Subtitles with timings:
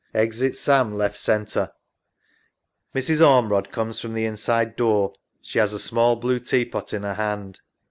[0.15, 1.73] [Exit Sam left center.
[2.95, 3.21] Mrs.
[3.21, 5.13] Ormerod comes from the inside door.
[5.43, 7.59] She has a small blue tea pot in her hand.